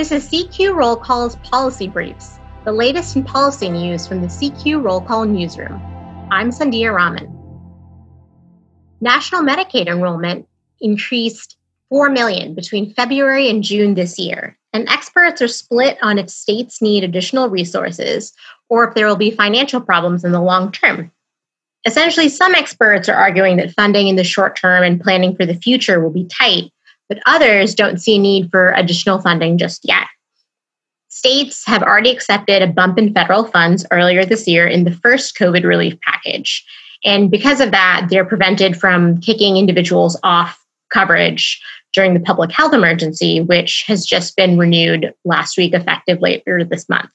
[0.00, 4.82] This is CQ Roll Call's Policy Briefs, the latest in policy news from the CQ
[4.82, 5.78] Roll Call newsroom.
[6.30, 7.28] I'm Sandhya Raman.
[9.02, 10.48] National Medicaid enrollment
[10.80, 11.58] increased
[11.90, 16.80] 4 million between February and June this year, and experts are split on if states
[16.80, 18.32] need additional resources
[18.70, 21.12] or if there will be financial problems in the long term.
[21.84, 25.52] Essentially, some experts are arguing that funding in the short term and planning for the
[25.52, 26.72] future will be tight
[27.10, 30.06] but others don't see a need for additional funding just yet.
[31.08, 35.36] States have already accepted a bump in federal funds earlier this year in the first
[35.36, 36.64] COVID relief package.
[37.04, 41.60] And because of that, they're prevented from kicking individuals off coverage
[41.92, 46.88] during the public health emergency, which has just been renewed last week, effective later this
[46.88, 47.10] month.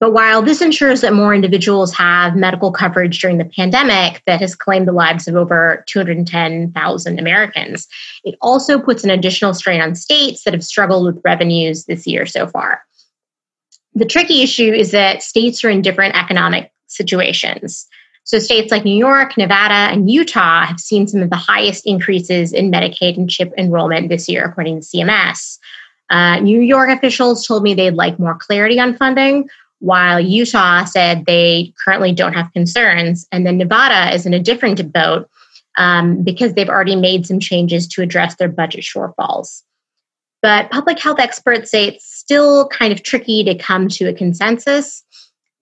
[0.00, 4.54] But while this ensures that more individuals have medical coverage during the pandemic that has
[4.54, 7.88] claimed the lives of over 210,000 Americans,
[8.22, 12.26] it also puts an additional strain on states that have struggled with revenues this year
[12.26, 12.84] so far.
[13.94, 17.88] The tricky issue is that states are in different economic situations.
[18.22, 22.52] So, states like New York, Nevada, and Utah have seen some of the highest increases
[22.52, 25.58] in Medicaid and CHIP enrollment this year, according to CMS.
[26.10, 29.48] Uh, New York officials told me they'd like more clarity on funding,
[29.80, 33.26] while Utah said they currently don't have concerns.
[33.30, 35.28] And then Nevada is in a different boat
[35.76, 39.62] um, because they've already made some changes to address their budget shortfalls.
[40.42, 45.04] But public health experts say it's still kind of tricky to come to a consensus.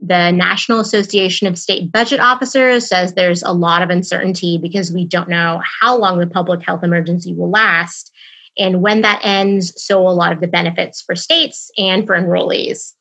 [0.00, 5.06] The National Association of State Budget Officers says there's a lot of uncertainty because we
[5.06, 8.12] don't know how long the public health emergency will last
[8.58, 12.94] and when that ends, so a lot of the benefits for states and for enrollees.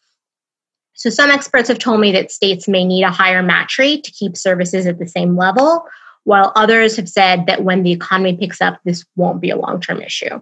[0.95, 4.11] So, some experts have told me that states may need a higher match rate to
[4.11, 5.85] keep services at the same level,
[6.23, 9.81] while others have said that when the economy picks up, this won't be a long
[9.81, 10.41] term issue.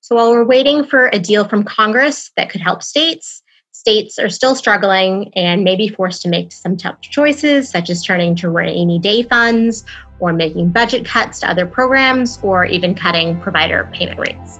[0.00, 4.28] So, while we're waiting for a deal from Congress that could help states, states are
[4.28, 8.50] still struggling and may be forced to make some tough choices, such as turning to
[8.50, 9.84] rainy day funds
[10.18, 14.58] or making budget cuts to other programs or even cutting provider payment rates.